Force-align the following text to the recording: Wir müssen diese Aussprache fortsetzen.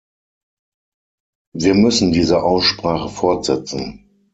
Wir 1.53 1.75
müssen 1.75 2.11
diese 2.11 2.41
Aussprache 2.41 3.07
fortsetzen. 3.07 4.09